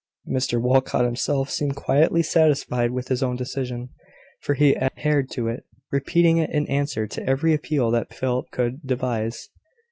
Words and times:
Mr 0.27 0.59
Walcot 0.59 1.05
himself 1.05 1.51
seemed 1.51 1.75
quietly 1.75 2.23
satisfied 2.23 2.89
with 2.89 3.09
his 3.09 3.21
own 3.21 3.35
decision, 3.35 3.89
for 4.41 4.55
he 4.55 4.75
adhered 4.75 5.29
to 5.29 5.47
it, 5.47 5.63
repeating 5.91 6.37
it 6.37 6.49
in 6.49 6.65
answer 6.69 7.05
to 7.05 7.29
every 7.29 7.53
appeal 7.53 7.91
that 7.91 8.11
Philip 8.11 8.47
could 8.49 8.81
devise. 8.83 9.49